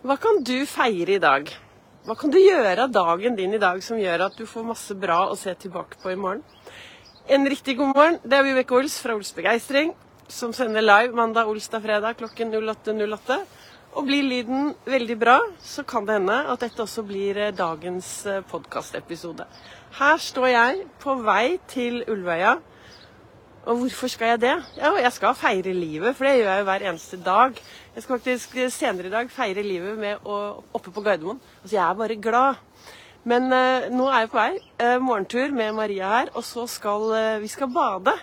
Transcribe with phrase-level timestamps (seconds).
[0.00, 1.50] Hva kan du feire i dag?
[2.08, 4.94] Hva kan du gjøre av dagen din i dag som gjør at du får masse
[4.96, 6.40] bra å se tilbake på i morgen?
[7.28, 8.16] En riktig god morgen.
[8.24, 9.92] Det er Vibeke Ols fra Ols Begeistring,
[10.24, 13.36] som sender live mandag, olsdag, fredag klokken 08.08.
[13.92, 18.08] Og blir lyden veldig bra, så kan det hende at dette også blir eh, dagens
[18.24, 19.44] eh, podkastepisode.
[20.00, 22.56] Her står jeg på vei til Ulvøya.
[23.68, 24.54] Og hvorfor skal jeg det?
[24.80, 27.58] Jo, jeg skal feire livet, for det gjør jeg jo hver eneste dag.
[27.94, 30.38] Jeg skal faktisk senere i dag feire livet med å
[30.72, 31.42] oppe på Gardermoen.
[31.60, 32.62] Altså, jeg er bare glad.
[33.28, 34.54] Men eh, nå er jeg på vei.
[34.80, 36.32] Eh, morgentur med Maria her.
[36.32, 38.16] Og så skal eh, vi skal bade.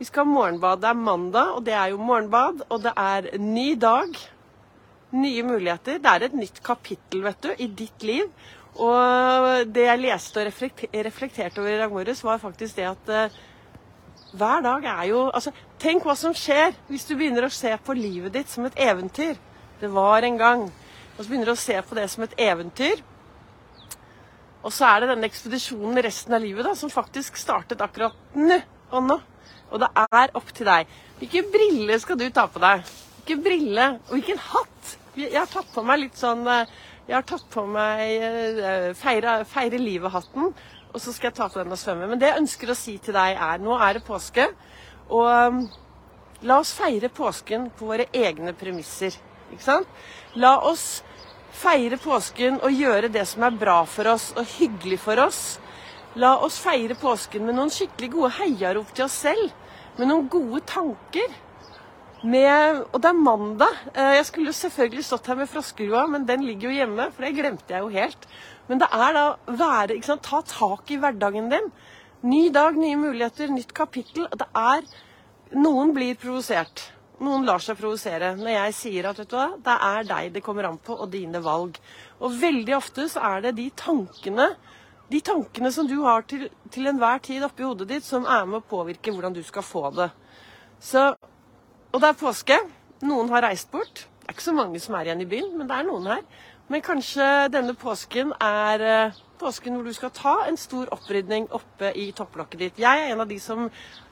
[0.00, 0.80] Vi skal morgenbade.
[0.86, 2.64] Det er mandag, og det er jo morgenbad.
[2.72, 4.16] Og det er ny dag.
[5.12, 6.00] Nye muligheter.
[6.00, 8.24] Det er et nytt kapittel, vet du, i ditt liv.
[8.80, 13.10] Og det jeg leste og reflekterte over i dag morges, var faktisk det at
[14.32, 17.96] hver dag er jo altså, Tenk hva som skjer hvis du begynner å se på
[17.96, 19.34] livet ditt som et eventyr.
[19.80, 20.68] Det var en gang.
[21.16, 23.02] Og så begynner du å se på det som et eventyr.
[24.62, 28.60] Og så er det denne ekspedisjonen resten av livet da, som faktisk startet akkurat nå
[28.92, 29.18] og nå.
[29.72, 30.90] Og det er opp til deg.
[31.18, 32.86] Hvilke briller skal du ta på deg?
[33.16, 34.94] Hvilken brille og hvilken hatt?
[35.18, 36.70] Jeg har tatt på meg litt sånn eh,
[37.08, 40.54] Jeg har tatt på meg eh, feire, feire livet-hatten
[40.92, 42.08] og så skal jeg ta på den og svømme.
[42.10, 44.48] Men det jeg ønsker å si til deg, er nå er det påske,
[45.12, 45.62] og um,
[46.46, 49.16] la oss feire påsken på våre egne premisser.
[49.52, 50.02] Ikke sant?
[50.40, 51.02] La oss
[51.52, 55.42] feire påsken og gjøre det som er bra for oss og hyggelig for oss.
[56.18, 59.52] La oss feire påsken med noen skikkelig gode heiarop til oss selv.
[59.98, 61.32] Med noen gode tanker.
[62.22, 63.78] Med, og det er mandag.
[63.92, 67.32] Eh, jeg skulle selvfølgelig stått her med froskerua, men den ligger jo hjemme, for det
[67.34, 68.28] glemte jeg jo helt.
[68.68, 71.70] Men det er da være ikke sant, Ta tak i hverdagen din.
[72.22, 74.28] Ny dag, nye muligheter, nytt kapittel.
[74.30, 74.84] Det er
[75.52, 76.86] Noen blir provosert.
[77.22, 80.42] Noen lar seg provosere når jeg sier at vet du hva, det er deg det
[80.42, 81.76] kommer an på, og dine valg.
[82.22, 84.48] Og veldig ofte så er det de tankene
[85.12, 88.62] de tankene som du har til, til enhver tid oppi hodet ditt, som er med
[88.62, 90.08] å påvirke hvordan du skal få det.
[90.80, 91.10] Så,
[91.92, 92.58] og det er påske.
[93.04, 94.06] Noen har reist bort.
[94.22, 96.20] Det er ikke så mange som er igjen i byen, men det er noen her.
[96.70, 101.90] Men kanskje denne påsken er eh, påsken hvor du skal ta en stor opprydning oppe
[101.98, 102.78] i topplokket ditt.
[102.80, 103.66] Jeg er en av de som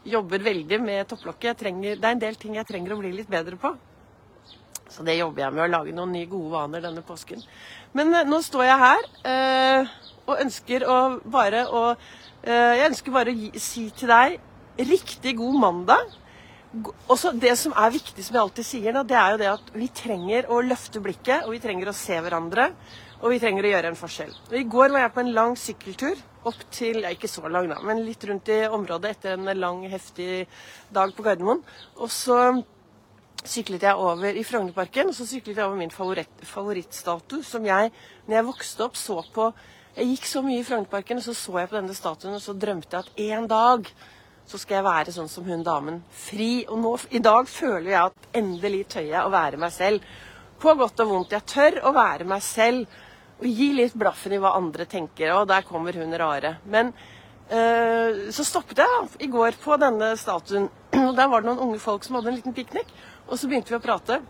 [0.04, 1.60] jobber veldig med topplokket.
[1.62, 3.72] Trenger, det er en del ting jeg trenger å bli litt bedre på.
[4.90, 7.42] Så det jobber jeg med, å lage noen nye gode vaner denne påsken.
[7.94, 9.92] Men uh, nå står jeg her øh,
[10.26, 10.96] og ønsker å
[11.30, 14.40] bare å øh, Jeg ønsker bare å gi, si til deg
[14.90, 16.18] riktig god mandag.
[17.10, 19.88] Også det som er viktig, som jeg alltid sier, det er jo det at vi
[19.90, 22.68] trenger å løfte blikket, og vi trenger å se hverandre.
[23.20, 24.30] Og vi trenger å gjøre en forskjell.
[24.48, 27.66] Og I går var jeg på en lang sykkeltur opp til ja, Ikke så lang,
[27.68, 30.46] da, men litt rundt i området etter en lang, heftig
[30.94, 31.60] dag på Gardermoen.
[31.98, 32.38] Og så
[33.44, 37.92] syklet jeg over i Frognerparken, og så syklet jeg over min favoritt, favorittstatue, som jeg,
[38.28, 39.50] når jeg vokste opp, så på
[39.90, 42.54] Jeg gikk så mye i Frognerparken, og så så jeg på denne statuen, og så
[42.54, 43.88] drømte jeg at en dag
[44.48, 46.00] så skal jeg være sånn som hun damen.
[46.10, 46.64] Fri.
[46.68, 50.10] Og nå, i dag føler jeg at endelig tør jeg å være meg selv.
[50.60, 51.36] På godt og vondt.
[51.36, 52.98] Jeg tør å være meg selv.
[53.40, 55.32] Og gi litt blaffen i hva andre tenker.
[55.38, 56.56] Og der kommer hun rare.
[56.66, 60.68] Men øh, så stoppet jeg da, i går på denne statuen.
[61.08, 62.90] Og der var det noen unge folk som hadde en liten piknik.
[63.28, 64.20] Og så begynte vi å prate.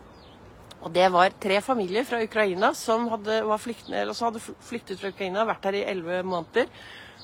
[0.81, 5.45] Og det var tre familier fra Ukraina som hadde, flyktende, eller hadde flyktet fra Ukraina,
[5.49, 6.71] vært her i elleve måneder.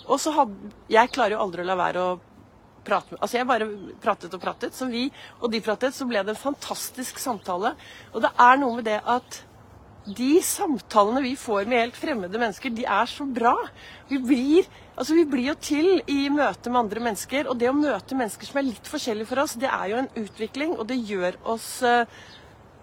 [0.06, 2.16] Og så hadde Jeg klarer jo aldri å la være å
[2.86, 3.68] prate med Altså jeg bare
[4.02, 4.76] pratet og pratet.
[4.76, 5.08] Så vi
[5.40, 7.74] og de pratet, så ble det en fantastisk samtale.
[8.14, 9.42] Og det er noe med det at
[10.06, 13.56] de samtalene vi får med helt fremmede mennesker, de er så bra.
[14.06, 17.50] Vi blir, altså vi blir jo til i møte med andre mennesker.
[17.50, 20.12] Og det å møte mennesker som er litt forskjellige for oss, det er jo en
[20.22, 22.06] utvikling, og det gjør oss eh,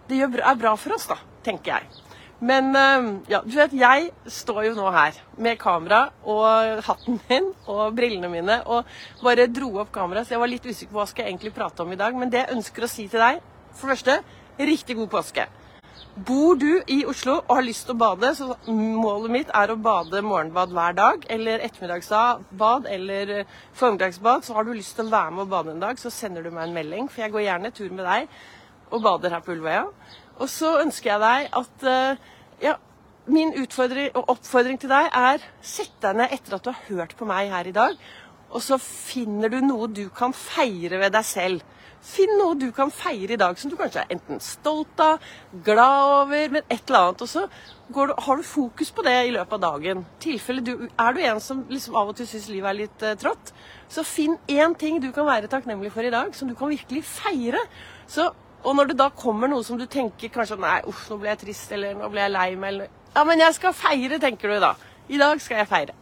[0.09, 1.15] Det er bra for oss, da,
[1.45, 2.03] tenker jeg.
[2.43, 7.51] Men ehm, ja, du vet, jeg står jo nå her med kamera og hatten min
[7.71, 8.89] og brillene mine og
[9.23, 11.85] bare dro opp kameraet, så jeg var litt usikker på hva skal jeg egentlig prate
[11.85, 12.15] om i dag.
[12.19, 13.39] Men det jeg ønsker å si til deg,
[13.73, 14.17] for det første,
[14.59, 15.45] riktig god påske.
[16.13, 19.79] Bor du i Oslo og har lyst til å bade, så målet mitt er å
[19.81, 21.23] bade morgenbad hver dag.
[21.31, 23.31] Eller ettermiddagsbad eller
[23.79, 24.43] formiddagsbad.
[24.45, 26.51] Så har du lyst til å være med og bade en dag, så sender du
[26.51, 27.07] meg en melding.
[27.09, 28.27] For jeg går gjerne tur med deg
[28.93, 29.87] og bader her på Ulvøya.
[30.41, 32.77] Og så ønsker jeg deg at uh, ja,
[33.25, 37.15] min utfordring og oppfordring til deg er sett deg ned etter at du har hørt
[37.19, 37.95] på meg her i dag,
[38.53, 41.63] og så finner du noe du kan feire ved deg selv.
[42.03, 45.23] Finn noe du kan feire i dag som du kanskje er enten stolt av,
[45.63, 47.23] glad over, men et eller annet.
[47.23, 50.03] Og så du, har du fokus på det i løpet av dagen.
[50.21, 53.15] Tilfelle du, er du en som liksom av og til syns livet er litt uh,
[53.19, 53.53] trått,
[53.87, 57.05] så finn én ting du kan være takknemlig for i dag, som du kan virkelig
[57.07, 57.63] feire.
[58.11, 58.27] Så
[58.63, 61.41] Og når det da kommer noe som du tenker kanskje nei, uff, nå ble jeg
[61.43, 64.61] trist, eller nå ble jeg lei meg, eller Ja, men jeg skal feire, tenker du
[64.63, 64.73] da.
[65.11, 65.97] I dag skal jeg feire.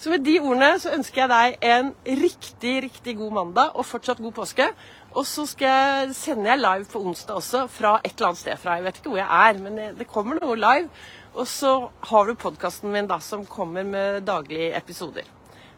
[0.00, 1.90] Så med de ordene så ønsker jeg deg en
[2.22, 4.70] riktig, riktig god mandag og fortsatt god påske.
[5.16, 8.76] Og så jeg, sender jeg live på onsdag også, fra et eller annet sted fra.
[8.76, 10.88] Jeg vet ikke hvor jeg er, men det kommer noe live.
[11.36, 11.72] Og så
[12.10, 15.28] har du podkasten min da, som kommer med daglige episoder.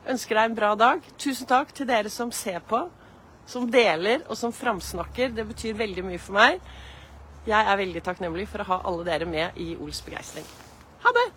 [0.09, 1.03] Ønsker deg en bra dag.
[1.19, 2.87] Tusen takk til dere som ser på,
[3.49, 5.33] som deler og som framsnakker.
[5.35, 6.63] Det betyr veldig mye for meg.
[7.49, 10.45] Jeg er veldig takknemlig for å ha alle dere med i Ols begeistring.
[11.05, 11.29] Ha det!